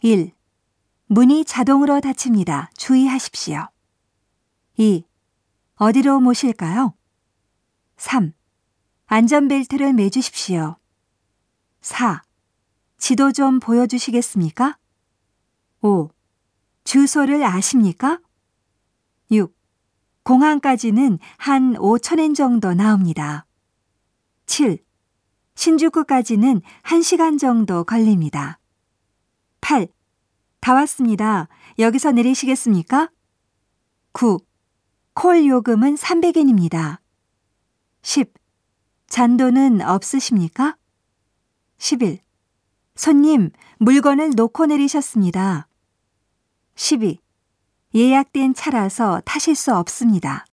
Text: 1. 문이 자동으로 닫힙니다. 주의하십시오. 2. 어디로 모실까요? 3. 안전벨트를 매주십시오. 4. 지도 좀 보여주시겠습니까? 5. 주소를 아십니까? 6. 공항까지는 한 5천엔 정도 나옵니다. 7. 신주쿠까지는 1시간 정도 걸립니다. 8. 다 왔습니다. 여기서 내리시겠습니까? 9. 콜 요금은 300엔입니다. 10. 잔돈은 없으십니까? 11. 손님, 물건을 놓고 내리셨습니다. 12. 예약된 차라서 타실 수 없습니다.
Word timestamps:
1. 0.00 0.32
문이 1.06 1.44
자동으로 1.44 2.00
닫힙니다. 2.00 2.70
주의하십시오. 2.76 3.66
2. 4.76 5.04
어디로 5.74 6.20
모실까요? 6.20 6.94
3. 7.96 8.32
안전벨트를 9.06 9.92
매주십시오. 9.94 10.76
4. 11.80 12.22
지도 12.96 13.32
좀 13.32 13.58
보여주시겠습니까? 13.58 14.78
5. 15.80 16.10
주소를 16.84 17.42
아십니까? 17.42 18.20
6. 19.32 19.52
공항까지는 20.22 21.18
한 21.38 21.74
5천엔 21.74 22.36
정도 22.36 22.72
나옵니다. 22.72 23.46
7. 24.46 24.78
신주쿠까지는 25.56 26.62
1시간 26.84 27.36
정도 27.36 27.82
걸립니다. 27.82 28.60
8. 29.68 29.86
다 30.60 30.72
왔습니다. 30.72 31.46
여기서 31.78 32.12
내리시겠습니까? 32.12 33.10
9. 34.12 34.38
콜 35.12 35.46
요금은 35.46 35.94
300엔입니다. 35.94 37.00
10. 38.00 38.32
잔돈은 39.08 39.82
없으십니까? 39.82 40.78
11. 41.76 42.20
손님, 42.94 43.50
물건을 43.78 44.30
놓고 44.34 44.64
내리셨습니다. 44.64 45.68
12. 46.74 47.20
예약된 47.94 48.54
차라서 48.54 49.20
타실 49.26 49.54
수 49.54 49.76
없습니다. 49.76 50.46